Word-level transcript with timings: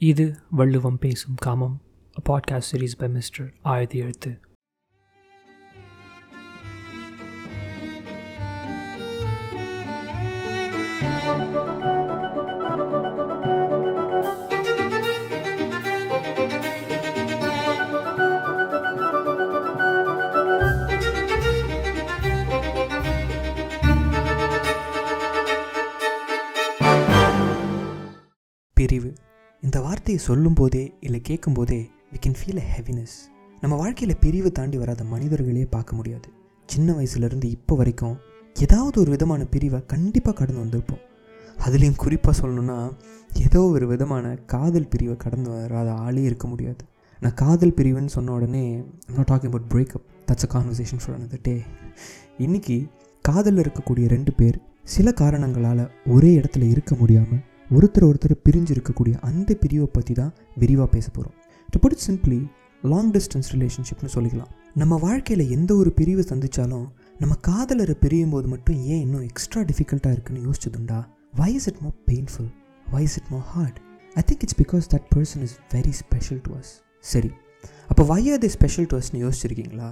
இது 0.00 0.36
வள்ளுவம் 0.50 0.98
பேசும் 0.98 1.34
காமம் 1.34 1.80
பாட்காஸ்ட் 2.28 2.70
சீரீஸ் 2.72 2.98
பை 2.98 3.08
மிஸ்டர் 3.08 3.54
ஆயுதி 3.62 3.98
எழுத்து. 3.98 4.40
பிரிவு. 28.76 29.10
இந்த 29.62 29.80
வார்த்தையை 29.80 30.22
சொல்லும்போதே 30.24 30.94
இல்லை 31.00 31.20
கேட்கும்போதே 31.20 31.90
we 32.12 32.18
can 32.26 32.36
feel 32.38 32.56
a 32.56 32.64
heaviness 32.76 33.16
நம்ம 33.60 33.76
வாழ்க்கையில் 33.76 34.18
பிரிவு 34.18 34.52
தாண்டி 34.52 34.78
வராத 34.78 35.04
மனிதர்களே 35.04 35.64
பார்க்க 35.64 35.94
முடியாது. 35.94 36.28
சின்ன 36.66 36.92
வயசுலேருந்து 36.92 37.44
இப்போ 37.44 37.76
வரைக்கும் 37.76 38.16
ஏதாவது 38.54 39.00
ஒரு 39.00 39.10
விதமான 39.10 39.44
பிரிவை 39.44 39.86
கண்டிப்பாக 39.86 40.36
கடந்து 40.36 40.62
வந்திருப்போம். 40.64 41.02
அதுலேயும் 41.66 41.96
குறிப்பாக 41.96 42.40
சொல்லணும்னா 42.40 42.92
ஏதோ 43.34 43.62
ஒரு 43.62 43.86
விதமான 43.86 44.34
காதல் 44.46 44.88
பிரிவை 44.88 45.16
கடந்து 45.16 45.50
வராத 45.50 45.92
ஆளே 45.92 46.22
இருக்க 46.22 46.46
முடியாது. 46.46 46.84
நான் 47.20 47.34
காதல் 47.34 47.74
பிரிவுன்னு 47.76 48.06
சொன்ன 48.06 48.32
உடனே 48.32 48.84
I'm 49.08 49.22
talking 49.22 49.52
about 49.52 49.70
breakup 49.74 50.06
that's 50.26 50.46
a 50.48 50.58
conversation 50.58 51.02
for 51.06 51.20
another 51.20 51.40
day 51.42 51.52
இன்றைக்கி 51.52 52.38
இன்னைக்கு 52.38 52.88
காதலில் 53.22 53.62
இருக்கக்கூடிய 53.62 54.06
ரெண்டு 54.06 54.32
பேர் 54.32 54.62
சில 54.82 55.12
காரணங்களால் 55.12 55.90
ஒரே 56.06 56.36
இடத்துல 56.36 56.62
இருக்க 56.62 56.94
முடியாமல் 56.94 57.42
ஒருத்தர் 57.76 58.06
ஒருத்தர் 58.08 58.34
பிரிஞ்சு 58.44 58.72
இருக்கக்கூடிய 58.74 59.14
அந்த 59.28 59.54
பிரிவை 59.54 59.86
பற்றி 59.92 60.14
தான் 60.14 60.32
விரிவாக 60.56 60.88
பேச 60.94 61.10
போகிறோம் 61.10 61.34
to 61.68 61.78
put 61.78 61.94
it 61.96 62.04
simply 62.06 62.38
long 62.82 63.10
distance 63.12 63.48
ரிலேஷன்ஷிப்னு 63.54 64.10
சொல்லிக்கலாம். 64.14 64.50
நம்ம 64.74 64.96
வாழ்க்கையில் 64.96 65.50
எந்த 65.50 65.74
ஒரு 65.74 65.90
பிரிவை 65.92 66.24
சந்திச்சாலும் 66.28 66.86
நம்ம 67.18 67.34
காதலரை 67.48 67.94
பிரியும் 68.00 68.30
போது 68.30 68.48
மட்டும் 68.48 68.78
ஏன் 68.92 69.00
இன்னும் 69.00 69.22
எக்ஸ்ட்ரா 69.22 69.62
டிஃபிகல்ட்டாக 69.62 70.14
இருக்குன்னு 70.16 70.42
யோசிச்சதுண்டா? 70.48 70.98
Why 71.34 71.54
is 71.54 71.66
it 71.66 71.80
more 71.80 71.96
painful 72.06 72.50
why 72.86 73.02
is 73.02 73.16
it 73.20 73.30
more 73.30 73.46
hard 73.54 73.78
I 74.16 74.22
think 74.30 74.42
it's 74.46 74.58
because 74.62 74.90
that 74.94 75.06
person 75.14 75.42
is 75.42 75.56
very 75.74 75.94
special 76.02 76.40
to 76.46 76.52
us 76.60 76.72
சரி 77.04 77.30
அப்போ 77.88 78.02
why 78.04 78.20
are 78.32 78.38
they 78.38 78.50
special 78.56 78.86
to 78.86 78.98
அஸ்னு 79.00 79.22
யோசிச்சிருக்கீங்களா? 79.26 79.90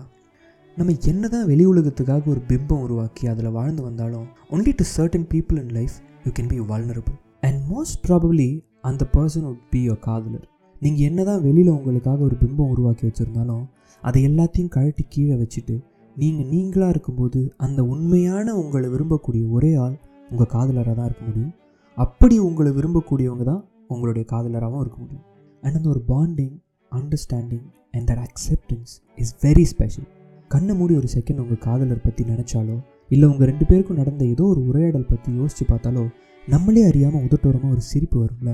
நம்ம 0.77 0.97
என்ன 1.12 1.28
தான் 1.28 1.47
வெளி 1.47 1.64
உலகத்துக்காக 1.66 2.31
ஒரு 2.34 2.42
பிம்பம் 2.48 2.83
உருவாக்கி 2.86 3.27
அதில் 3.27 3.50
வாழ்ந்து 3.50 3.83
வந்தாலும் 3.83 4.27
only 4.50 4.75
to 4.77 4.84
certain 4.97 5.28
people 5.34 5.60
in 5.62 5.72
life 5.78 5.97
you 6.27 6.33
can 6.33 6.47
be 6.47 6.60
vulnerable 6.72 7.16
and 7.42 7.58
most 7.72 7.98
probably 8.06 8.48
அந்த 8.81 9.03
பர்சன் 9.12 9.47
உட் 9.50 9.62
பி 9.70 9.81
யோர் 9.86 10.00
காதலர். 10.00 10.47
நீங்கள் 10.83 11.06
என்ன 11.11 11.20
தான் 11.25 11.42
வெளியில் 11.42 11.70
உங்களுக்காக 11.77 12.20
ஒரு 12.25 12.36
பிம்பம் 12.42 12.72
உருவாக்கி 12.75 13.05
வச்சுருந்தாலும் 13.06 13.64
அதை 14.03 14.20
எல்லாத்தையும் 14.28 14.72
கழட்டி 14.77 15.05
கீழே 15.08 15.36
வச்சுட்டு 15.42 15.77
நீங்கள் 16.16 16.50
நீங்களாக 16.53 16.89
இருக்கும்போது 16.89 17.41
அந்த 17.56 17.81
உண்மையான 17.84 18.55
உங்களை 18.62 18.89
விரும்பக்கூடிய 18.89 19.44
ஒரே 19.50 19.72
ஆள் 19.84 19.97
உங்கள் 20.31 20.53
காதலராக 20.55 20.94
தான் 20.94 21.09
இருக்க 21.11 21.25
முடியும். 21.25 21.53
அப்படி 21.98 22.39
உங்களை 22.39 22.70
விரும்பக்கூடியவங்க 22.78 23.44
தான் 23.44 23.62
உங்களுடைய 23.86 24.25
காதலராகவும் 24.33 24.83
இருக்க 24.84 24.98
முடியும். 24.98 25.25
அண்ட் 25.62 25.77
அந்த 25.77 25.89
ஒரு 25.89 26.03
bonding 26.12 26.55
understanding 26.92 27.66
and 27.94 28.06
that 28.11 28.22
acceptance 28.27 28.92
is 29.19 29.34
very 29.42 29.64
special 29.72 30.09
கண்ணை 30.50 30.75
மூடி 30.75 30.94
ஒரு 30.97 31.09
செகண்ட் 31.14 31.42
உங்கள் 31.44 31.64
காதலர் 31.66 32.05
பற்றி 32.05 32.22
நினச்சாலோ 32.25 32.77
இல்லை 33.11 33.27
உங்கள் 33.28 33.48
ரெண்டு 33.50 33.64
பேருக்கும் 33.66 33.97
நடந்த 33.97 34.22
ஏதோ 34.25 34.44
ஒரு 34.44 34.61
உரையாடல் 34.61 35.11
பற்றி 35.11 35.31
யோசித்து 35.33 35.64
பார்த்தாலோ 35.75 36.05
நம்மளே 36.52 36.82
அறியாமல் 36.82 37.24
உதட்டோரமாக 37.27 37.74
ஒரு 37.74 37.80
சிரிப்பு 37.80 38.16
வரும்ல? 38.22 38.50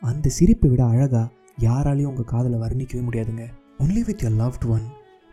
அந்த 0.00 0.28
சிரிப்பை 0.28 0.68
விட 0.70 0.82
அழகாக 0.84 1.30
யாராலையும் 1.60 2.10
உங்கள் 2.10 2.28
காதலை 2.32 2.58
வர்ணிக்கவே 2.60 3.02
முடியாதுங்க. 3.06 3.44
Only 3.78 4.02
with 4.04 4.22
your 4.24 4.36
loved 4.42 4.66
one 4.74 4.84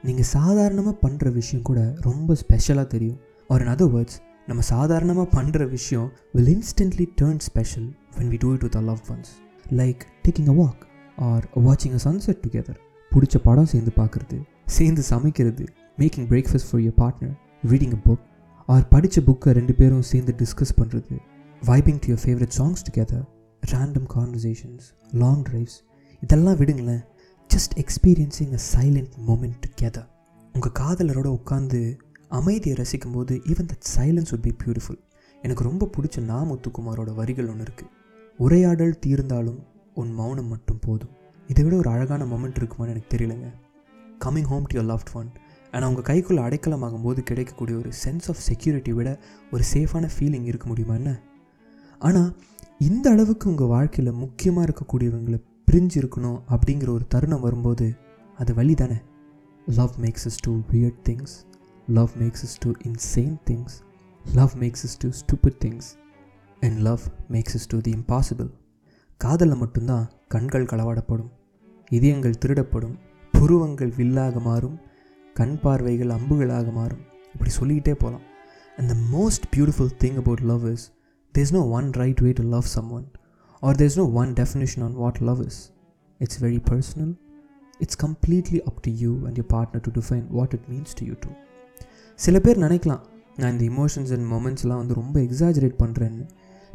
நீங்கள் 0.04 0.30
சாதாரணமாக 0.38 0.96
பண்ணுற 1.04 1.34
விஷயம் 1.34 1.62
கூட 1.62 1.80
ரொம்ப 2.02 2.36
ஸ்பெஷலாக 2.36 2.88
தெரியும். 2.88 3.20
ஆர் 3.50 3.62
இன் 3.62 3.72
அதர் 3.74 3.92
வேர்ட்ஸ் 3.96 4.18
நம்ம 4.48 4.62
சாதாரணமாக 4.72 5.28
பண்ணுற 5.38 5.70
விஷயம் 5.70 6.08
will 6.32 6.52
instantly 6.56 7.06
turn 7.22 7.42
special 7.50 7.88
when 8.18 8.32
we 8.34 8.38
do 8.38 8.54
it 8.54 8.66
with 8.68 8.78
love 8.92 9.04
ones 9.10 9.32
like 9.82 10.04
taking 10.26 10.50
a 10.54 10.56
walk 10.62 10.82
or 11.18 11.46
வாட்சிங் 11.68 11.94
அ 11.94 12.02
சன்செட் 12.08 12.42
டுகெதர் 12.46 12.80
பிடிச்ச 13.12 13.38
படம் 13.44 13.66
சேர்ந்து 13.66 13.94
பார்க்குறது 13.96 14.40
சேர்ந்து 14.78 15.04
சமைக்கிறது 15.10 15.68
making 15.98 16.28
breakfast 16.28 16.70
for 16.72 16.82
your 16.82 16.98
partner 17.04 17.36
reading 17.64 17.96
a 17.98 18.02
book 18.08 18.26
or 18.70 18.88
படித்த 18.88 19.22
புக்கை 19.22 19.52
ரெண்டு 19.52 19.74
பேரும் 19.74 20.10
சேர்ந்து 20.12 20.36
டிஸ்கஸ் 20.42 20.76
பண்ணுறது 20.78 21.16
vibing 21.68 22.00
to 22.04 22.08
your 22.12 22.22
favourite 22.24 22.56
songs 22.58 22.82
together 22.88 23.26
random 23.72 24.08
conversations 24.14 24.86
long 25.12 25.44
drives 25.50 25.76
இதெல்லாம் 26.22 26.58
விடுங்களேன். 26.60 27.04
Just 27.50 27.74
experiencing 27.84 28.54
a 28.58 28.62
silent 28.74 29.14
moment 29.28 29.64
together 29.66 30.08
உங்கள் 30.54 30.74
காதலரோட 30.80 31.30
உட்காந்து 31.38 31.80
அமைதியை 32.30 32.78
ரசிக்கும் 32.82 33.12
போது 33.12 33.42
even 33.52 33.70
that 33.72 33.88
silence 33.96 34.34
would 34.36 34.46
be 34.48 34.54
beautiful 34.64 35.00
எனக்கு 35.42 35.64
ரொம்ப 35.64 35.90
பிடிச்ச 35.96 36.22
நா 36.22 36.40
முத்துக்குமாரோட 36.52 37.14
வரிகள் 37.14 37.50
ஒன்று 37.50 37.64
இருக்குது 37.64 37.92
உரையாடல் 38.40 38.96
தீர்ந்தாலும் 39.06 39.60
உன் 39.94 40.14
மௌனம் 40.14 40.48
மட்டும் 40.48 40.80
போதும். 40.80 41.12
இதை 41.48 41.64
விட 41.64 41.76
ஒரு 41.76 41.90
அழகான 41.90 42.24
மொமெண்ட் 42.26 42.60
இருக்குமான்னு 42.62 42.94
எனக்கு 42.96 43.18
தெரியலங்க. 43.18 43.50
Coming 44.26 44.50
home 44.52 44.66
to 44.70 44.80
your 44.80 44.90
loved 44.92 45.14
one 45.14 45.30
ஆனால் 45.72 45.88
அவங்க 45.90 46.14
கைக்குள்ளே 46.14 46.42
அடைக்கலமாகும் 46.48 47.04
போது 47.04 47.24
கிடைக்கக்கூடிய 47.24 47.78
ஒரு 47.78 47.92
சென்ஸ் 48.06 48.28
ஆஃப் 48.28 48.42
செக்யூரிட்டி 48.50 48.94
விட 48.94 49.20
ஒரு 49.52 49.64
சேஃபான 49.74 50.10
ஃபீலிங் 50.16 50.50
இருக்க 50.52 50.68
முடியுமா 50.68 50.94
என்ன? 50.94 51.14
ஆனால் 52.04 52.32
இந்த 52.80 53.06
அளவுக்கு 53.10 53.50
உங்கள் 53.50 53.68
வாழ்க்கையில் 53.68 54.14
முக்கியமாக 54.14 54.66
இருக்கக்கூடியவங்களை 54.68 55.40
பிரிஞ்சு 55.68 55.98
இருக்கணும் 56.02 56.40
அப்படிங்கிற 56.50 56.90
ஒரு 56.90 57.06
தருணம் 57.08 57.40
வரும்போது 57.40 57.86
அது 58.40 58.54
வழி 58.54 58.74
தானே? 58.74 58.98
Love 59.68 59.94
makes 60.02 60.26
us 60.26 60.40
do 60.42 60.52
weird 60.72 61.02
things 61.04 61.36
love 61.88 62.10
makes 62.20 62.44
us 62.44 62.58
do 62.60 62.72
insane 62.84 63.36
things 63.46 63.76
love 64.26 64.54
makes 64.60 64.84
us 64.84 64.98
do 64.98 65.10
stupid 65.22 65.60
things 65.66 65.90
and 66.62 66.78
love 66.80 67.04
makes 67.30 67.56
us 67.56 67.68
do 67.68 67.80
the 67.80 67.92
impossible 67.92 68.50
காதலில் 69.22 69.56
மட்டும்தான் 69.56 70.06
கண்கள் 70.28 70.66
களவாடப்படும். 70.66 71.32
இதயங்கள் 71.92 72.40
திருடப்படும். 72.46 72.96
புருவங்கள் 73.34 73.94
வில்லாக 73.98 74.40
மாறும். 74.40 74.78
கண் 75.36 75.60
பார்வைகள் 75.60 76.10
அம்புகளாக 76.10 76.72
மாறும். 76.72 77.04
இப்படி 77.34 77.50
சொல்லிக்கிட்டே 77.50 77.94
போகலாம் 77.94 78.26
and 78.78 78.90
the 78.92 78.96
most 79.18 79.46
beautiful 79.56 79.94
thing 80.00 80.18
about 80.18 80.44
love 80.52 80.66
is 80.66 80.86
There's 81.38 81.54
no 81.54 81.60
one 81.60 81.72
one 81.72 81.92
right 81.92 82.18
to 82.18 82.26
love 82.26 82.50
love 82.50 82.62
someone 82.92 83.06
or 83.60 83.98
one 83.98 84.34
definition 84.34 84.82
on 84.82 84.94
one 84.94 84.94
love 84.94 84.94
on 84.94 85.04
what 85.04 85.22
love 85.22 85.42
is 85.42 85.72
it's 86.18 86.42
very 86.42 86.60
personal 86.72 87.14
it's 87.78 87.98
completely 88.04 88.62
and 88.66 89.38
your 89.38 89.48
partner 89.54 89.74
and 89.74 89.88
define 89.88 89.88
what 89.88 89.92
to 89.92 90.02
define 90.02 90.28
what 90.30 90.54
it 90.54 90.68
means 90.72 91.04
you 91.04 91.14
two 91.20 91.30
சில 92.16 92.40
பேர் 92.40 92.60
நினைக்கலாம் 92.60 93.00
நான் 93.36 93.60
இந்த 93.60 93.76
emotions 93.76 94.12
and 94.12 94.34
மொமெண்ட்ஸ்லாம் 94.34 94.76
வந்து 94.76 94.94
ரொம்ப 94.94 95.20
exaggerate 95.20 95.76
பண்ணுறேன்னு 95.80 96.26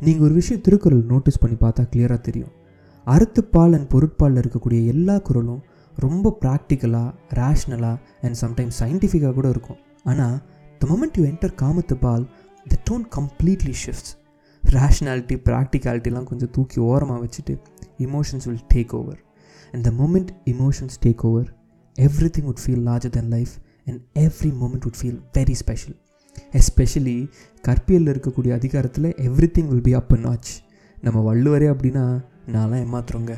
நீங்கள் 0.02 0.24
ஒரு 0.24 0.34
விஷயம் 0.34 0.62
திருக்குறள் 0.62 1.04
நோட்டீஸ் 1.04 1.38
பண்ணி 1.38 1.56
பார்த்தா 1.60 1.86
கிளியராக 1.92 2.20
தெரியும். 2.20 2.52
அறுத்துப்பால் 3.06 3.74
அண்ட் 3.78 3.90
பொருட்பாலில் 3.94 4.42
இருக்கக்கூடிய 4.42 4.86
எல்லா 4.86 5.18
குரலும் 5.18 5.62
ரொம்ப 5.96 6.38
ப்ராக்டிக்கலாக 6.40 7.14
ரேஷ்னலாக 7.30 7.98
அண்ட் 8.22 8.36
சம்டைம்ஸ் 8.40 8.80
சயின்டிஃபிக்காக 8.80 9.34
கூட 9.34 9.48
இருக்கும். 9.48 9.76
ஆனால் 10.04 10.42
த 10.78 10.88
மொமெண்ட் 10.88 11.18
யூ 11.18 11.24
என்டர் 11.24 11.54
காமத்து 11.62 11.94
பால் 11.94 12.28
the 12.68 12.76
tone 12.90 13.04
completely 13.16 13.72
shifts 13.86 14.17
rationality 14.62 15.36
ப்ராக்டிகாலிட்டிலாம் 15.48 16.24
கொஞ்சம் 16.24 16.50
தூக்கி 16.50 16.80
ஓரமாக 16.80 17.26
வச்சுட்டு 17.26 17.54
emotions 17.98 18.46
will 18.48 18.66
take 18.74 18.94
over 19.00 19.20
and 19.72 19.84
the 19.84 19.90
moment 19.90 20.30
emotions 20.44 20.98
take 21.06 21.24
over 21.30 21.48
everything 22.36 22.48
would 22.52 22.62
feel 22.64 22.84
larger 22.88 23.10
than 23.10 23.30
life 23.36 23.54
and 23.86 24.00
every 24.14 24.52
moment 24.62 24.86
would 24.90 24.98
feel 25.00 25.20
very 25.32 25.52
special 25.52 25.96
especially 26.52 27.28
கற்பியலில் 27.64 28.10
இருக்கக்கூடிய 28.14 28.52
அதிகாரத்தில் 28.52 29.08
everything 29.56 29.66
will 29.66 29.82
be 29.82 29.92
up 29.92 30.14
notch 30.26 30.50
நம்ம 31.02 31.20
வள்ளுவரே 31.20 31.68
அப்படின்னா 31.72 32.04
நான்லாம் 32.54 32.82
ஏமாத்துறோங்க. 32.84 33.32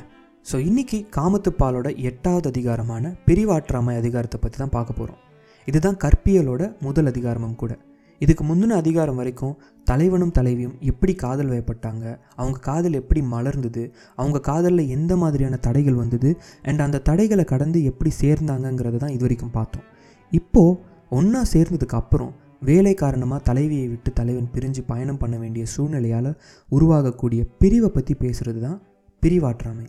ஸோ 0.52 0.56
இன்றைக்கி 0.68 0.98
காமத்துப்பாலோட 1.16 1.96
எட்டாவது 1.96 2.48
அதிகாரமான 2.48 3.14
பிரிவாற்றாமை 3.26 3.96
அதிகாரத்தை 3.96 4.40
பற்றி 4.40 4.58
தான் 4.58 4.74
பார்க்க 4.76 4.92
போகிறோம் 4.92 5.18
இதுதான் 5.66 5.96
கற்பியலோட 6.04 6.80
முதல் 6.80 7.06
அதிகாரமும் 7.06 7.54
கூட. 7.54 7.78
இதுக்கு 8.20 8.44
முந்தின 8.44 8.76
அதிகாரம் 8.76 9.16
வரைக்கும் 9.16 9.54
தலைவனும் 9.84 10.32
தலைவியும் 10.38 10.74
எப்படி 10.80 11.14
காதல் 11.14 11.50
வயப்பட்டாங்க? 11.50 12.04
அவங்க 12.36 12.58
காதல் 12.58 12.92
எப்படி 12.92 13.20
மலர்ந்தது? 13.20 13.82
அவங்க 14.14 14.38
காதலில் 14.40 14.90
எந்த 14.96 15.16
மாதிரியான 15.16 15.56
தடைகள் 15.56 15.94
வந்தது? 15.94 16.30
அண்ட் 16.62 16.80
அந்த 16.80 16.98
தடைகளை 16.98 17.44
கடந்து 17.44 17.84
எப்படி 17.84 18.10
சேர்ந்தாங்கங்கிறத 18.20 18.96
தான் 18.96 19.10
இது 19.10 19.20
வரைக்கும் 19.20 19.50
பார்த்தோம். 19.50 19.86
இப்போது 20.32 20.76
ஒன்றா 21.08 21.42
சேர்ந்ததுக்கு 21.52 21.98
அப்புறம் 22.00 22.34
வேலை 22.62 22.94
காரணமாக 22.94 23.42
தலைவியை 23.42 23.86
விட்டு 23.88 24.12
தலைவன் 24.12 24.50
பிரிஞ்சு 24.54 24.84
பயணம் 24.86 25.18
பண்ண 25.18 25.38
வேண்டிய 25.38 25.66
சூழ்நிலையால் 25.76 26.30
உருவாகக்கூடிய 26.70 27.42
பிரிவை 27.58 27.88
பற்றி 27.88 28.16
பேசுகிறது 28.20 28.60
தான் 28.60 28.78
பிரிவாற்றாமை. 29.22 29.86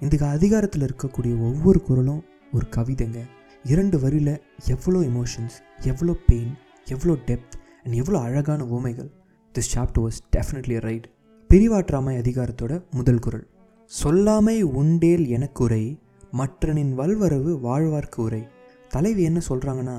இந்த 0.00 0.24
அதிகாரத்தில் 0.36 0.86
இருக்கக்கூடிய 0.88 1.34
ஒவ்வொரு 1.50 1.82
குரலும் 1.82 2.24
ஒரு 2.52 2.66
கவிதைங்க. 2.78 3.20
இரண்டு 3.64 3.96
வரியில் 4.00 4.34
எவ்வளோ 4.66 4.98
எமோஷன்ஸ் 5.12 5.56
எவ்வளோ 5.92 6.12
பெயின் 6.26 6.52
எவ்வளோ 6.94 7.14
டெப்த் 7.28 7.56
அண்ட் 7.84 7.96
எவ்வளோ 8.00 8.18
அழகான 8.26 8.62
உமைகள் 8.76 9.10
this 9.54 9.70
chapter 9.74 10.04
was 10.04 10.20
definitely 10.36 10.78
right 10.86 11.06
பிரிவாற்றாமை 11.50 12.14
அதிகாரத்தோட 12.22 12.72
முதல் 12.90 13.18
குரல். 13.18 13.46
சொல்லாமை 13.90 14.56
உண்டேல் 14.80 15.24
எனக்குரை 15.36 15.84
மற்றனின் 16.32 16.92
வல்வரவு 16.94 17.52
வாழ்வார்க்கு 17.66 18.20
உரை. 18.26 18.42
தலைவி 18.90 19.22
என்ன 19.22 19.40
சொல்கிறாங்கன்னா 19.48 19.98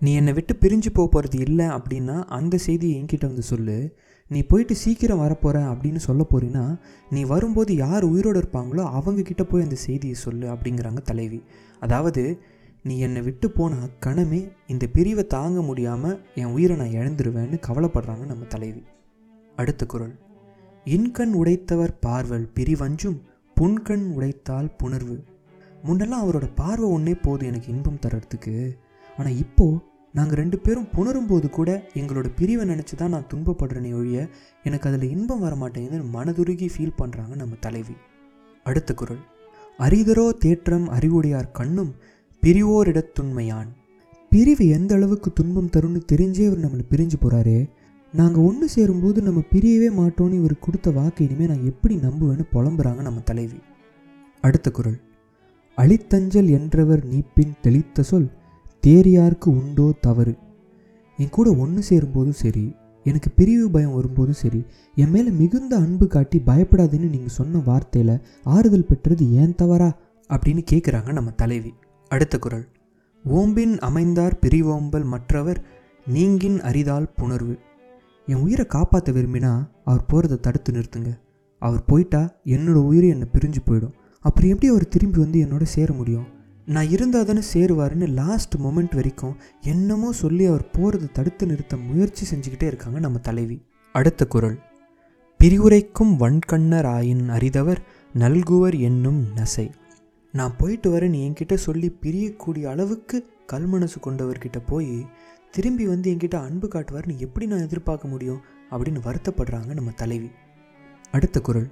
நீ 0.00 0.10
என்னை 0.14 0.32
விட்டு 0.32 0.54
பிரிஞ்சு 0.60 0.90
போக 0.92 1.06
போகிறது 1.08 1.38
இல்லை 1.46 1.66
அப்படின்னா 1.76 2.16
அந்த 2.38 2.54
செய்தியை 2.66 2.94
என்கிட்ட 3.00 3.26
வந்து 3.30 3.44
சொல்லு. 3.50 3.76
நீ 4.30 4.40
போயிட்டு 4.50 4.74
சீக்கிரம் 4.82 5.20
வரப்போகிற 5.20 5.58
அப்படின்னு 5.72 6.00
சொல்ல 6.06 6.22
போறீன்னா 6.30 6.64
நீ 7.10 7.20
வரும்போது 7.32 7.72
யார் 7.76 8.04
உயிரோடு 8.12 8.40
இருப்பாங்களோ 8.42 8.84
அவங்க 8.98 9.20
கிட்ட 9.28 9.44
போய் 9.44 9.66
அந்த 9.66 9.78
செய்தியை 9.86 10.16
சொல்லு 10.24 10.46
அப்படிங்கிறாங்க 10.54 11.02
தலைவி. 11.10 11.40
அதாவது 11.84 12.24
நீ 12.86 12.98
என்னை 12.98 13.20
விட்டு 13.22 13.50
போன 13.50 13.74
கணமே 14.06 14.40
இந்த 14.66 14.84
பிரிவை 14.86 15.24
தாங்க 15.26 15.60
முடியாமல் 15.62 16.18
என் 16.34 16.52
உயிரை 16.56 16.74
நான் 16.76 16.96
இழந்துருவேன்னு 16.98 17.56
கவலைப்படுறாங்க 17.66 18.24
நம்ம 18.26 18.44
தலைவி. 18.44 18.82
அடுத்த 19.56 19.86
குரல். 19.86 20.14
இன்கண் 20.86 21.32
உடைத்தவர் 21.32 21.94
பார்வல் 22.06 22.46
பிரிவஞ்சும் 22.54 23.18
புன்கண் 23.56 24.04
உடைத்தால் 24.16 24.70
புணர்வு. 24.82 25.16
முன்னெல்லாம் 25.86 26.24
அவரோட 26.24 26.46
பார்வை 26.54 26.88
ஒன்றே 26.90 27.14
போதும் 27.14 27.48
எனக்கு 27.48 27.72
இன்பம் 27.72 28.02
தர்றதுக்கு. 28.06 28.76
ஆனால் 29.18 29.36
இப்போது 29.36 29.82
நாங்கள் 30.14 30.38
ரெண்டு 30.38 30.58
பேரும் 30.58 30.90
புணரும் 30.96 31.26
போது 31.26 31.50
கூட 31.50 31.70
எங்களோட 31.94 32.28
பிரிவை 32.36 32.64
நினச்சி 32.68 32.94
தான் 32.96 33.08
நான் 33.08 33.30
துன்பப்படுறேனே 33.34 33.90
ஒழிய 33.94 34.28
எனக்கு 34.62 34.88
அதில் 34.88 35.10
இன்பம் 35.10 35.40
வர 35.40 35.54
மாட்டேங்குதுன்னு 35.54 36.14
மனதுருகி 36.14 36.68
ஃபீல் 36.74 36.98
பண்ணுறாங்க 37.02 37.34
நம்ம 37.34 37.56
தலைவி. 37.60 37.96
அடுத்த 38.66 38.94
குரல். 38.94 39.24
அரிதரோ 39.78 40.26
தேற்றம் 40.38 40.86
அறிவுடையார் 40.88 41.50
கண்ணும் 41.50 41.90
பிரிவோரிடத்துண்மையான் 42.42 43.70
பிரிவு 44.30 44.68
எந்த 44.68 44.94
அளவுக்கு 44.94 45.32
துன்பம் 45.32 45.70
தரும்னு 45.76 46.00
தெரிஞ்சே 46.12 46.40
இவர் 46.40 46.62
நம்மளை 46.64 46.84
பிரிஞ்சு 46.90 47.16
போகிறாரே 47.20 47.70
நாங்கள் 48.12 48.44
ஒன்று 48.44 48.68
சேரும்போது 48.68 49.22
நம்ம 49.22 49.42
பிரியவே 49.52 49.88
மாட்டோன்னு 49.96 50.32
இவர் 50.32 50.54
கொடுத்த 50.58 50.90
வாக்கு 50.90 51.24
இனிமேல் 51.24 51.48
நான் 51.48 51.64
எப்படி 51.64 51.94
நம்புவேன்னு 51.96 52.44
புலம்புறாங்க 52.52 53.00
நம்ம 53.00 53.20
தலைவி. 53.20 53.58
அடுத்த 54.40 54.70
குரல். 54.70 54.98
அழித்தஞ்சல் 55.78 56.50
என்றவர் 56.50 57.02
நீப்பின் 57.06 57.52
தெளித்த 57.62 58.02
சொல் 58.02 58.28
தேரியாருக்கு 58.86 59.44
உண்டோ 59.44 59.94
தவறு. 60.00 60.34
என் 61.18 61.28
கூட 61.28 61.54
ஒன்று 61.54 61.82
சேரும்போதும் 61.90 62.40
சரி 62.42 62.72
எனக்கு 63.06 63.30
பிரிவு 63.30 63.70
பயம் 63.70 63.94
வரும்போதும் 63.94 64.40
சரி 64.42 64.64
என் 64.94 65.10
மேலே 65.10 65.30
மிகுந்த 65.30 65.76
அன்பு 65.76 66.06
காட்டி 66.06 66.38
பயப்படாதுன்னு 66.46 67.12
நீங்கள் 67.14 67.36
சொன்ன 67.40 67.62
வார்த்தையில் 67.66 68.20
ஆறுதல் 68.44 68.88
பெற்றது 68.88 69.32
ஏன் 69.32 69.54
தவறா? 69.54 69.90
அப்படின்னு 70.30 70.62
கேட்குறாங்க 70.70 71.12
நம்ம 71.12 71.30
தலைவி. 71.30 71.74
அடுத்த 72.08 72.38
குரல். 72.38 72.66
ஓம்பின் 73.30 73.78
அமைந்தார் 73.78 74.38
பிரிவோம்பல் 74.40 75.04
மற்றவர் 75.04 75.64
நீங்கின் 76.06 76.60
அரிதால் 76.60 77.12
புணர்வு. 77.18 77.58
என் 78.26 78.36
உயிரை 78.36 78.66
காப்பாற்ற 78.66 79.12
விரும்பினா 79.12 79.68
அவர் 79.84 80.04
போகிறத 80.12 80.40
தடுத்து 80.40 80.72
நிறுத்துங்க. 80.72 81.18
அவர் 81.58 81.84
போயிட்டா 81.84 82.34
என்னோட 82.44 82.72
உயிர் 82.72 83.04
என்னை 83.04 83.26
பிரிஞ்சு 83.32 83.58
போயிடும். 83.66 83.92
அப்புறம் 84.20 84.50
எப்படி 84.50 84.68
அவர் 84.68 84.88
திரும்பி 84.88 85.18
வந்து 85.18 85.40
என்னோட 85.40 85.62
சேர 85.62 85.92
முடியும்? 85.92 86.26
நான் 86.66 86.88
இருந்தால் 86.88 87.24
தானே 87.24 87.40
சேருவாருன்னு 87.54 88.08
லாஸ்ட் 88.08 88.54
மொமெண்ட் 88.54 88.94
வரைக்கும் 88.94 89.36
என்னமோ 89.60 90.12
சொல்லி 90.12 90.44
அவர் 90.44 90.70
போகிறத 90.72 91.12
தடுத்து 91.12 91.46
நிறுத்த 91.46 91.76
முயற்சி 91.76 92.36
செஞ்சுக்கிட்டே 92.36 92.62
இருக்காங்க 92.62 92.98
நம்ம 92.98 93.18
தலைவி. 93.18 93.62
அடுத்த 93.92 94.26
குரல். 94.26 94.58
பிரிவுரைக்கும் 95.38 96.20
வன்கண்ணர் 96.20 96.86
ஆயின் 96.86 97.28
அறிதவர் 97.28 97.82
நல்குவர் 98.18 98.78
என்னும் 98.78 99.26
நசை. 99.34 99.70
நான் 100.36 100.56
போயிட்டு 100.56 100.88
வரேன் 100.92 101.16
என்கிட்ட 101.16 101.54
சொல்லி 101.54 101.96
பிரியக்கூடிய 102.02 102.64
அளவுக்கு 102.64 103.26
கல்மனசு 103.52 103.98
கொண்டவர்கிட்ட 104.04 104.56
போய் 104.66 105.06
திரும்பி 105.50 105.86
வந்து 105.86 106.14
என்கிட்ட 106.14 106.34
அன்பு 106.34 106.68
காட்டுவார்னு 106.68 107.16
எப்படி 107.16 107.46
நான் 107.46 107.60
எதிர்பார்க்க 107.60 108.08
முடியும்? 108.08 108.40
அப்படின்னு 108.70 109.00
வருத்தப்படுறாங்க 109.04 109.74
நம்ம 109.74 109.90
தலைவி. 109.90 110.30
அடுத்த 111.10 111.40
குரல். 111.40 111.70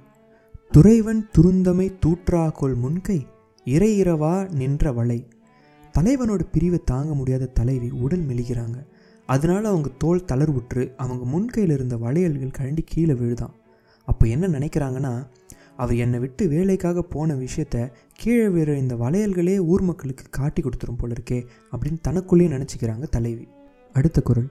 துறைவன் 0.71 1.29
துருந்தமை 1.37 1.93
தூற்றாகொள் 2.05 2.75
முன்கை 2.75 3.27
இறை 3.65 4.01
இரவா 4.01 4.51
நின்ற 4.51 4.91
வலை 4.91 5.27
தலைவனோட 5.99 6.41
பிரிவை 6.51 6.79
தாங்க 6.85 7.13
முடியாத 7.13 7.45
தலைவி 7.45 7.89
உடல் 7.89 8.27
மெலிகிறாங்க. 8.27 8.85
அதனால 9.25 9.67
அவங்க 9.67 9.89
தோல் 9.97 10.25
தளர்வுற்று 10.27 10.95
அவங்க 10.95 11.25
முன்கையில் 11.25 11.73
இருந்த 11.73 11.97
வளையல்கள் 11.97 12.55
கழண்டி 12.57 12.81
கீழே 12.85 13.13
விழுதான். 13.13 13.53
அப்போ 14.05 14.27
என்ன 14.27 14.47
நினைக்கிறாங்கன்னா 14.47 15.27
அவர் 15.77 15.95
என்னை 15.95 16.19
விட்டு 16.19 16.47
வேலைக்காக 16.47 17.01
போன 17.01 17.35
விஷயத்த 17.35 17.91
கீழே 18.15 18.47
வீர 18.47 18.77
இந்த 18.77 18.95
வளையல்களே 18.95 19.57
ஊர் 19.57 19.81
மக்களுக்கு 19.81 20.23
காட்டி 20.29 20.61
கொடுத்துரும் 20.61 20.97
போல 20.97 21.13
இருக்கே 21.13 21.45
அப்படின்னு 21.71 21.97
தனக்குள்ளேயே 22.01 22.51
நினச்சிக்கிறாங்க 22.51 23.09
தலைவி. 23.09 23.47
அடுத்த 23.93 24.21
குரல். 24.21 24.49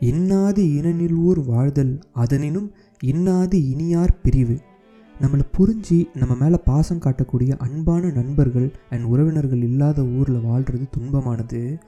இன்னாது 0.00 0.58
இனனில் 0.58 1.14
ஊர் 1.14 1.40
வாழ்தல் 1.44 2.00
அதனினும் 2.12 2.72
இன்னாது 3.04 3.54
இனியார் 3.54 4.20
பிரிவு. 4.22 4.58
நம்மளை 5.20 5.44
புரிஞ்சு 5.58 6.08
நம்ம 6.14 6.34
மேலே 6.34 6.58
பாசம் 6.64 6.98
காட்டக்கூடிய 6.98 7.56
அன்பான 7.58 8.10
நண்பர்கள் 8.10 8.72
அண்ட் 8.90 9.04
உறவினர்கள் 9.04 9.62
இல்லாத 9.62 10.04
ஊரில் 10.04 10.40
வாழ்கிறது 10.40 10.86
துன்பமானது. 10.98 11.78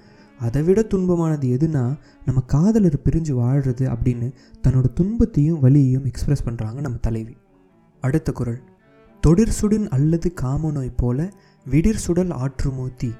அதை 0.40 0.62
விட 0.62 0.80
துன்பமானது 0.80 1.46
எதுனா 1.56 1.98
நம்ம 2.24 2.40
காதலர் 2.46 3.00
பிரிஞ்சு 3.04 3.32
வாழ்கிறது 3.32 3.88
அப்படின்னு 3.88 4.32
தன்னோட 4.68 4.84
துன்பத்தையும் 4.94 5.60
வலியையும் 5.60 6.04
எக்ஸ்ப்ரெஸ் 6.04 6.46
பண்ணுறாங்க 6.46 6.80
நம்ம 6.80 6.98
தலைவி. 7.00 7.36
அடுத்த 8.02 8.28
குரல். 8.32 8.60
தொடிர் 9.22 9.56
சுடின் 9.56 9.88
அல்லது 9.96 10.28
காமநோய் 10.42 10.98
போல 11.00 11.18
விடிர் 11.66 12.02
சுடல் 12.04 12.32
ஆற்று 12.44 12.70
மூத்தி. 12.76 13.10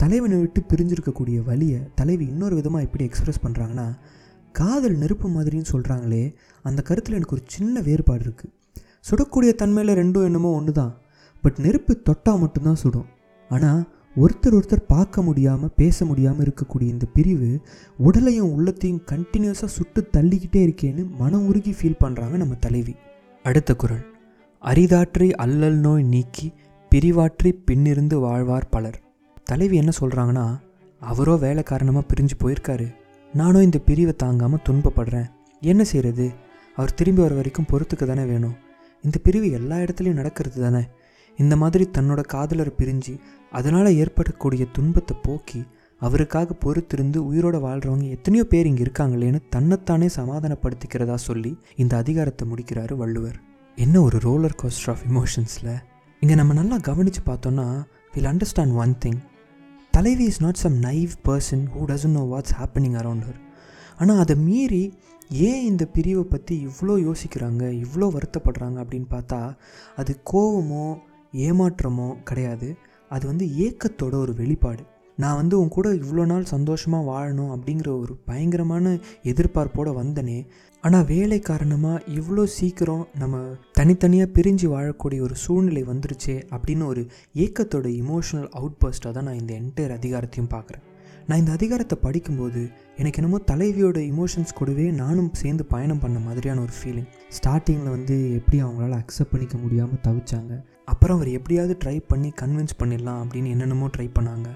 தலைவனை 0.00 0.36
விட்டு 0.40 0.60
பிரிஞ்சிருக்கக்கூடிய 0.70 1.38
வழியை 1.48 1.80
தலைவி 1.98 2.24
இன்னொரு 2.32 2.54
விதமாக 2.58 2.86
எப்படி 2.86 3.04
எக்ஸ்பிரஸ் 3.08 3.42
பண்ணுறாங்கன்னா 3.44 3.86
காதல் 4.54 4.96
நெருப்பு 5.02 5.28
மாதிரின்னு 5.28 5.70
சொல்கிறாங்களே 5.72 6.22
அந்த 6.64 6.80
கருத்தில் 6.88 7.16
எனக்கு 7.18 7.36
ஒரு 7.36 7.44
சின்ன 7.54 7.80
வேறுபாடு 7.88 8.24
இருக்குது 8.26 8.52
சுடக்கூடிய 9.08 9.50
தன்மையில் 9.62 9.98
ரெண்டும் 10.00 10.26
என்னமோ 10.28 10.50
ஒன்று 10.58 10.72
தான் 10.72 10.92
பட் 11.44 11.58
நெருப்பு 11.64 11.92
தொட்டால் 12.08 12.40
மட்டும்தான் 12.42 12.80
சுடும். 12.82 13.08
ஆனால் 13.50 13.82
ஒருத்தர் 14.16 14.56
ஒருத்தர் 14.58 14.88
பார்க்க 14.94 15.22
முடியாமல் 15.28 15.74
பேச 15.80 16.04
முடியாமல் 16.10 16.44
இருக்கக்கூடிய 16.46 16.88
இந்த 16.94 17.06
பிரிவு 17.16 17.50
உடலையும் 17.98 18.52
உள்ளத்தையும் 18.56 19.04
கண்டினியூஸாக 19.12 19.70
சுட்டு 19.76 20.02
தள்ளிக்கிட்டே 20.16 20.62
இருக்கேன்னு 20.66 21.04
மனம் 21.22 21.46
உருகி 21.50 21.74
ஃபீல் 21.78 22.02
பண்ணுறாங்க 22.04 22.36
நம்ம 22.44 22.56
தலைவி. 22.66 22.94
அடுத்த 23.44 23.74
குரல். 23.74 24.04
அரிதாற்றி 24.70 25.26
அல்லல் 25.44 25.80
நோய் 25.84 26.04
நீக்கி 26.12 26.46
பிரிவாற்றி 26.92 27.50
பின்னிருந்து 27.66 28.16
வாழ்வார் 28.22 28.70
பலர். 28.74 28.96
தலைவி 29.48 29.76
என்ன 29.80 29.92
சொல்கிறாங்கன்னா 30.00 30.44
அவரோ 31.02 31.34
வேலை 31.42 31.62
காரணமாக 31.70 32.04
பிரிஞ்சு 32.10 32.36
போயிருக்காரு. 32.42 32.86
நானும் 33.34 33.66
இந்த 33.68 33.78
பிரிவை 33.88 34.14
தாங்காமல் 34.22 34.64
துன்பப்படுறேன். 34.68 35.28
என்ன 35.62 35.84
செய்கிறது 35.92 36.26
அவர் 36.78 36.96
திரும்பி 37.00 37.22
வர 37.24 37.34
வரைக்கும் 37.40 37.68
பொறுத்துக்கு 37.72 38.06
தானே 38.06 38.24
வேணும். 38.32 38.56
இந்த 39.04 39.16
பிரிவு 39.26 39.48
எல்லா 39.60 39.76
இடத்துலையும் 39.84 40.20
நடக்கிறது 40.20 40.58
தானே? 40.66 40.82
இந்த 41.38 41.54
மாதிரி 41.62 41.84
தன்னோட 41.96 42.20
காதலர் 42.34 42.76
பிரிஞ்சு 42.80 43.14
அதனால் 43.52 43.96
ஏற்படக்கூடிய 44.02 44.64
துன்பத்தை 44.76 45.16
போக்கி 45.28 45.62
அவருக்காக 46.02 46.54
பொறுத்திருந்து 46.64 47.18
உயிரோட 47.30 47.56
வாழ்கிறவங்க 47.68 48.08
எத்தனையோ 48.18 48.44
பேர் 48.52 48.70
இங்கே 48.70 48.84
இருக்காங்களேன்னு 48.86 49.40
தன்னைத்தானே 49.56 50.08
சமாதானப்படுத்திக்கிறதா 50.20 51.18
சொல்லி 51.30 51.52
இந்த 51.82 51.96
அதிகாரத்தை 52.02 52.46
முடிக்கிறாரு 52.52 52.96
வள்ளுவர். 53.02 53.38
என்ன 53.76 54.00
ஒரு 54.00 54.18
ரோலர் 54.18 54.54
கோஸ்டர் 54.62 54.90
ஆஃப் 54.90 55.00
இமோஷன்ஸில் 55.10 55.82
இங்கே 56.20 56.34
நம்ம 56.34 56.52
நல்லா 56.52 56.78
கவனித்து 56.78 57.20
பார்த்தோன்னா 57.26 57.84
வில் 58.12 58.24
அண்டர்ஸ்டாண்ட் 58.24 58.74
ஒன் 58.74 58.94
திங் 59.04 59.18
தலைவி 59.90 60.24
is 60.24 60.42
not 60.42 60.54
some 60.54 60.82
naive 60.82 61.10
person 61.24 61.64
who 61.74 61.82
doesn't 61.86 62.14
know 62.18 62.22
what's 62.22 62.54
happening 62.58 62.96
around 62.96 63.24
her 63.24 63.40
ஆனால் 63.98 64.18
அதை 64.18 64.36
மீறி 64.36 64.98
ஏன் 65.30 65.64
இந்த 65.64 65.84
பிரிவை 65.86 66.22
பற்றி 66.22 66.66
இவ்வளோ 66.66 66.94
யோசிக்கிறாங்க 67.08 67.84
இவ்வளோ 67.84 68.08
வருத்தப்படுறாங்க 68.16 68.78
அப்படின்னு 68.84 69.06
பார்த்தா 69.10 69.56
அது 69.96 70.20
கோவமோ 70.32 70.96
ஏமாற்றமோ 71.32 72.22
கிடையாது. 72.22 72.76
அது 73.08 73.26
வந்து 73.26 73.46
ஏக்கத்தோட 73.46 74.14
ஒரு 74.14 74.34
வெளிப்பாடு. 74.34 74.84
நான் 75.18 75.36
வந்து 75.36 75.54
உன் 75.60 75.68
கூட 75.68 75.88
இவ்வளோ 75.92 76.24
நாள் 76.26 76.52
சந்தோஷமாக 76.52 77.08
வாழணும் 77.10 77.52
அப்படிங்கிற 77.54 77.88
ஒரு 78.00 78.14
பயங்கரமான 78.28 78.94
எதிர்பார்ப்போடு 79.22 79.92
வந்தனே. 80.00 80.38
ஆனால் 80.84 81.04
வேலை 81.04 81.38
காரணமாக 81.40 82.02
இவ்வளோ 82.14 82.44
சீக்கிரம் 82.44 83.04
நம்ம 83.18 83.36
தனித்தனியாக 83.72 84.34
பிரிஞ்சு 84.36 84.66
வாழக்கூடிய 84.74 85.20
ஒரு 85.20 85.34
சூழ்நிலை 85.34 85.82
வந்துருச்சே 85.82 86.36
அப்படின்னு 86.54 86.86
ஒரு 86.86 87.04
ஏக்கத்தோட 87.44 87.86
இமோஷனல் 88.02 88.50
அவுட்பர்ஸ்ட்டாக 88.58 89.12
தான் 89.12 89.28
நான் 89.28 89.40
இந்த 89.42 89.54
என்டையர் 89.60 89.96
அதிகாரத்தையும் 89.98 90.52
பார்க்குறேன். 90.56 90.84
நான் 91.28 91.38
இந்த 91.38 91.52
அதிகாரத்தை 91.52 91.96
படிக்கும்போது 92.02 92.62
எனக்கு 92.96 93.20
என்னமோ 93.20 93.38
தலைவியோட 93.50 93.98
இமோஷன்ஸ் 94.12 94.56
கூடவே 94.58 94.86
நானும் 95.02 95.30
சேர்ந்து 95.32 95.64
பயணம் 95.64 96.02
பண்ண 96.02 96.18
மாதிரியான 96.18 96.60
ஒரு 96.60 96.74
ஃபீலிங் 96.80 97.08
ஸ்டார்டிங்கில் 97.36 97.94
வந்து 97.96 98.16
எப்படி 98.38 98.58
அவங்களால 98.62 98.98
அக்செப்ட் 99.02 99.32
பண்ணிக்க 99.32 99.56
முடியாமல் 99.58 100.04
தவிச்சாங்க. 100.08 100.52
அப்புறம் 100.84 101.16
அவர் 101.16 101.30
எப்படியாவது 101.38 101.76
ட்ரை 101.84 101.96
பண்ணி 102.08 102.32
கன்வின்ஸ் 102.42 102.78
பண்ணிடலாம் 102.82 103.22
அப்படின்னு 103.22 103.52
என்னென்னமோ 103.54 103.88
ட்ரை 103.96 104.08
பண்ணாங்க. 104.18 104.48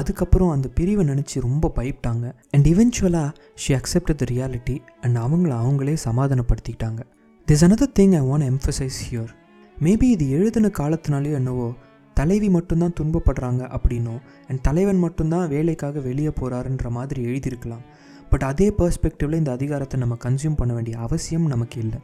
அதுக்கப்புறம் 0.00 0.52
அந்த 0.54 0.68
பிரிவை 0.78 1.04
நினச்சி 1.08 1.36
ரொம்ப 1.46 1.70
பயப்பட்டாங்க. 1.78 2.26
And 2.50 2.66
இவென்ச்சுவலாக 2.72 3.30
she 3.62 3.72
accept 3.74 4.18
the 4.20 4.26
reality 4.32 4.76
and 5.00 5.18
அவங்கள 5.24 5.52
அவங்களே 5.62 5.96
சமாதானப்படுத்திக்கிட்டாங்க. 6.06 7.00
This 7.48 7.64
another 7.66 7.94
thing 7.98 8.14
I 8.18 8.22
want 8.28 8.46
emphasise 8.50 8.98
here 9.06 9.32
maybe 9.76 10.08
இது 10.16 10.26
எழுதின 10.30 10.70
காலத்தினாலேயோ 10.78 11.38
என்னவோ 11.40 11.68
தலைவி 12.16 12.48
மட்டும்தான் 12.56 12.96
துன்பப்படுறாங்க 13.00 13.62
அப்படின்னோ 13.76 14.14
அண்ட் 14.48 14.60
தலைவன் 14.62 15.00
மட்டும்தான் 15.04 15.48
வேலைக்காக 15.48 16.00
வெளியே 16.08 16.32
போகிறாருன்ற 16.40 16.90
மாதிரி 16.98 17.20
எழுதியிருக்கலாம். 17.30 17.84
பட் 18.30 18.44
அதே 18.50 18.68
பர்ஸ்பெக்டிவில் 18.78 19.40
இந்த 19.40 19.50
அதிகாரத்தை 19.52 19.96
நம்ம 20.02 20.14
கன்சியூம் 20.24 20.56
பண்ண 20.56 20.72
வேண்டிய 20.76 20.96
அவசியம் 21.06 21.46
நமக்கு 21.52 21.78
இல்லை. 21.84 22.00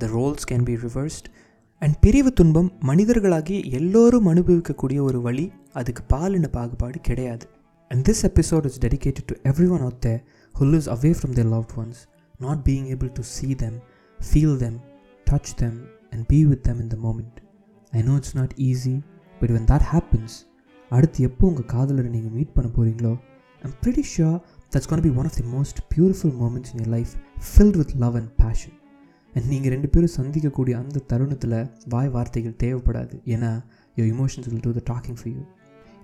The 0.00 0.06
roles 0.16 0.46
can 0.50 0.66
be 0.68 0.74
reversed 0.84 1.28
and 1.82 1.96
பிரிவு 2.00 2.30
துன்பம் 2.32 2.70
மனிதர்களாகி 2.90 3.56
எல்லோரும் 3.78 4.28
அனுபவிக்கக்கூடிய 4.32 5.00
ஒரு 5.00 5.20
வழி 5.20 5.46
அதுக்கு 5.74 6.02
பாலின 6.08 6.48
பாகுபாடு 6.56 6.98
கிடையாது 7.08 7.46
and 7.90 8.04
this 8.08 8.22
episode 8.28 8.66
is 8.70 8.78
dedicated 8.84 9.28
to 9.30 9.36
everyone 9.74 9.84
out 9.86 10.00
there 10.06 10.14
who 10.54 10.66
lives 10.72 10.90
away 10.94 11.10
from 11.18 11.34
their 11.38 11.50
loved 11.54 11.74
ones 11.82 12.00
not 12.40 12.62
being 12.68 12.88
able 12.94 13.10
to 13.18 13.24
see 13.32 13.48
them 13.62 13.76
feel 14.20 14.56
them 14.58 14.78
touch 15.26 15.52
them 15.62 15.78
and 16.12 16.24
be 16.30 16.38
with 16.50 16.64
them 16.68 16.80
in 16.80 16.92
the 16.94 16.98
moment 17.02 17.38
I 17.92 18.02
know 18.02 18.16
it's 18.16 18.36
not 18.40 18.54
easy 18.68 18.94
but 19.40 19.54
when 19.56 19.68
that 19.72 19.86
happens 19.92 20.36
அடுத்து 20.90 21.20
எப்போ 21.28 21.44
உங்கள் 21.50 21.70
காதலரை 21.72 22.10
நீங்கள் 22.10 22.34
meet 22.38 22.54
பண்ண 22.56 22.68
போகிறீங்களோ 22.76 23.12
I'm 23.62 23.76
pretty 23.82 24.04
sure 24.12 24.36
that's 24.72 24.90
gonna 24.90 25.02
be 25.02 25.12
one 25.16 25.28
of 25.30 25.38
the 25.40 25.46
most 25.52 25.80
beautiful 25.94 26.36
moments 26.42 26.72
in 26.72 26.80
your 26.82 26.92
life 26.96 27.12
filled 27.48 27.78
with 27.80 27.94
love 28.02 28.16
and 28.20 28.32
passion 28.42 28.76
and 29.34 29.46
நீங்கள் 29.46 29.72
ரெண்டு 29.74 29.88
பேரும் 29.88 30.14
சந்திக்கக்கூடிய 30.16 30.74
அந்த 30.78 31.02
தருணத்தில் 31.10 31.56
வாய் 31.88 32.10
வார்த்தைகள் 32.10 32.58
தேவைப்படாது 32.62 33.16
ஏன்னா 33.26 33.50
your 33.96 34.10
emotions 34.14 34.48
will 34.50 34.64
do 34.66 34.72
the 34.72 34.82
talking 34.90 35.18
for 35.20 35.32
you 35.34 35.42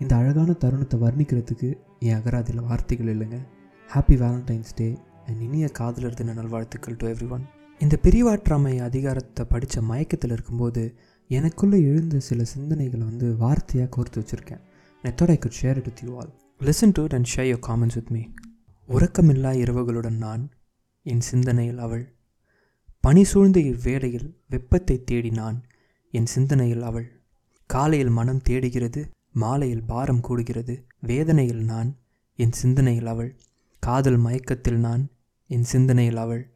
இந்த 0.01 0.17
அழகான 0.17 0.53
தருணத்தை 0.53 1.01
வர்ணிக்கிறதுக்கு 1.01 1.69
என் 1.99 2.15
அகராதியில் 2.15 2.65
வார்த்தைகள் 2.65 3.19
இல்லைங்க. 3.19 3.39
ஹாப்பி 3.95 4.17
வேலண்டைன்ஸ் 4.23 4.75
டே 4.75 4.99
அண்ட் 5.27 5.41
இனிய 5.43 5.69
காதலர் 5.69 6.15
தின 6.15 6.33
நல்வாழ்த்துக்கள் 6.33 6.97
டு 6.97 7.07
எவ்ரி 7.09 7.29
ஒன் 7.29 7.45
இந்த 7.79 7.99
பிரிவாற்றாமை 8.03 8.79
அதிகாரத்தை 8.83 9.47
படித்த 9.47 9.83
மயக்கத்தில் 9.83 10.31
இருக்கும்போது 10.31 10.95
எனக்குள்ளே 11.29 11.81
எழுந்த 11.83 12.19
சில 12.19 12.45
சிந்தனைகளை 12.57 12.99
வந்து 12.99 13.37
வார்த்தையாக 13.41 13.89
கோர்த்து 13.97 14.21
வச்சுருக்கேன். 14.21 14.61
I 15.03 15.13
I 15.27 15.39
could 15.39 15.59
share 15.63 15.77
it 15.77 15.85
with 15.85 16.03
you 16.03 16.17
all 16.19 16.33
listen 16.61 16.93
to 16.93 17.07
and 17.11 17.29
share 17.37 17.49
your 17.53 17.65
comments 17.69 17.95
with 17.95 18.11
me 18.11 18.23
உறக்கமில்லா 18.89 19.53
இரவுகளுடன் 19.65 20.17
நான் 20.17 20.51
என் 21.03 21.21
சிந்தனையில் 21.21 21.79
அவள். 21.79 22.15
பனி 23.01 23.25
சூழ்ந்த 23.25 23.61
இவ்வேளையில் 23.61 24.35
வெப்பத்தை 24.49 25.05
தேடி 25.05 25.31
நான் 25.31 25.63
என் 26.11 26.27
சிந்தனையில் 26.27 26.83
அவள். 26.83 27.09
காலையில் 27.67 28.11
மனம் 28.11 28.43
தேடுகிறது 28.43 29.09
மாலையில் 29.39 29.83
பாரம் 29.83 30.21
கூடுகிறது. 30.21 30.83
வேதனையில் 31.01 31.65
நான் 31.65 31.97
என் 32.37 32.53
சிந்தனையில் 32.53 33.07
அவள். 33.07 33.37
காதல் 33.79 34.17
மயக்கத்தில் 34.17 34.79
நான் 34.79 35.09
என் 35.47 35.65
சிந்தனையில் 35.65 36.17
அவள். 36.17 36.53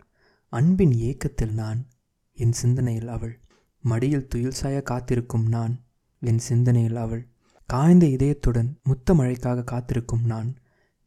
அன்பின் 0.49 0.91
ஏக்கத்தில் 0.91 1.53
நான் 1.53 1.87
என் 2.35 2.53
சிந்தனையில் 2.53 3.09
அவள். 3.09 3.41
மடியில் 3.81 4.29
துயில் 4.29 4.51
சாய 4.51 4.83
காத்திருக்கும் 4.83 5.47
நான் 5.47 5.81
என் 6.21 6.39
சிந்தனையில் 6.39 6.97
அவள். 6.97 7.29
காய்ந்த 7.67 8.07
இதயத்துடன் 8.07 8.79
முத்த 8.83 9.15
மழைக்காக 9.15 9.65
காத்திருக்கும் 9.65 10.25
நான் 10.25 10.57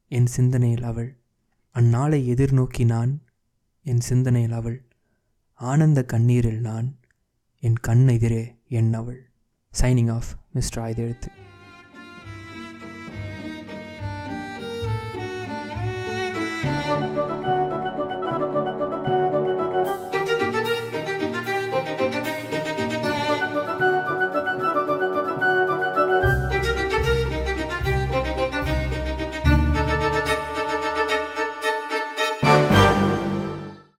என் 0.08 0.25
சிந்தனையில் 0.25 0.84
அவள். 0.84 1.17
அந்நாளை 1.74 2.22
எதிர்நோக்கி 2.34 2.86
நான் 2.86 3.22
என் 3.84 4.00
சிந்தனையில் 4.00 4.51
அவள். 4.51 4.86
ஆனந்த 5.53 6.05
கண்ணீரில் 6.05 6.60
நான் 6.60 6.96
என் 7.60 7.75
கண் 7.75 8.08
எதிரே 8.08 8.55
என் 8.70 8.94
அவள். 8.94 9.29
Signing 9.82 10.12
off 10.12 10.38
mister 10.51 10.84
Ayudha Ezhuthu. 10.84 11.27